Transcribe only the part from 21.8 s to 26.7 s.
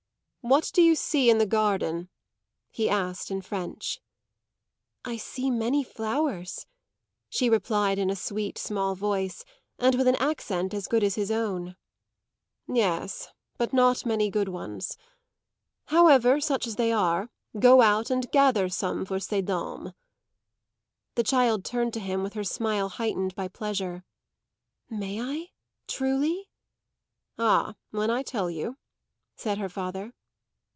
to him with her smile heightened by pleasure. "May I, truly?"